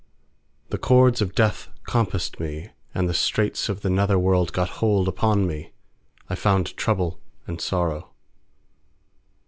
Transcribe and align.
3The 0.71 0.81
cords 0.81 1.21
of 1.21 1.35
death 1.35 1.69
compassed 1.85 2.39
me, 2.39 2.71
And 2.95 3.07
the 3.07 3.13
straits 3.13 3.69
of 3.69 3.81
the 3.81 3.89
nether 3.91 4.15
worlc 4.17 4.51
got 4.51 4.67
hold 4.81 5.07
upon 5.07 5.45
me; 5.45 5.73
I 6.27 6.33
found 6.33 6.75
trouble 6.75 7.19
and 7.45 7.61
sorrow. 7.61 8.09